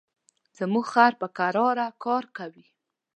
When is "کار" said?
2.03-2.23